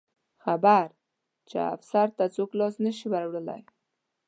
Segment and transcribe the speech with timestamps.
[0.43, 0.85] خبر
[1.49, 3.61] چې افسر ته څوک لاس نه شي وروړلی.